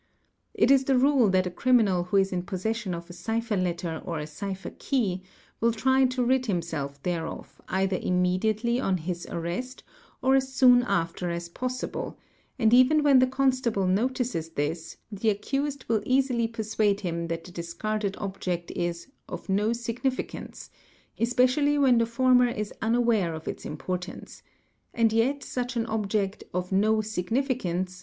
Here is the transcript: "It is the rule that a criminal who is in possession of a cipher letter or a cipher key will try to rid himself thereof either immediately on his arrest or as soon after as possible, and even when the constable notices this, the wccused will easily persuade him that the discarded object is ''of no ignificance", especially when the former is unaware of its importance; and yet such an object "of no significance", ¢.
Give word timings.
"It 0.55 0.71
is 0.71 0.85
the 0.85 0.97
rule 0.97 1.29
that 1.29 1.45
a 1.45 1.51
criminal 1.51 2.05
who 2.05 2.17
is 2.17 2.31
in 2.33 2.41
possession 2.41 2.95
of 2.95 3.07
a 3.07 3.13
cipher 3.13 3.55
letter 3.55 4.01
or 4.03 4.17
a 4.17 4.25
cipher 4.25 4.71
key 4.79 5.21
will 5.59 5.71
try 5.71 6.05
to 6.05 6.25
rid 6.25 6.47
himself 6.47 6.99
thereof 7.03 7.61
either 7.69 7.99
immediately 8.01 8.79
on 8.79 8.97
his 8.97 9.27
arrest 9.27 9.83
or 10.23 10.33
as 10.33 10.51
soon 10.55 10.81
after 10.81 11.29
as 11.29 11.49
possible, 11.49 12.17
and 12.57 12.73
even 12.73 13.03
when 13.03 13.19
the 13.19 13.27
constable 13.27 13.85
notices 13.85 14.49
this, 14.49 14.97
the 15.11 15.29
wccused 15.35 15.87
will 15.87 16.01
easily 16.03 16.47
persuade 16.47 17.01
him 17.01 17.27
that 17.27 17.43
the 17.43 17.51
discarded 17.51 18.17
object 18.17 18.71
is 18.71 19.05
''of 19.29 19.49
no 19.49 19.69
ignificance", 19.87 20.71
especially 21.19 21.77
when 21.77 21.99
the 21.99 22.07
former 22.07 22.47
is 22.47 22.73
unaware 22.81 23.35
of 23.35 23.47
its 23.47 23.65
importance; 23.65 24.41
and 24.95 25.13
yet 25.13 25.43
such 25.43 25.75
an 25.75 25.85
object 25.85 26.43
"of 26.55 26.71
no 26.71 27.01
significance", 27.01 27.97
¢. 27.99 27.99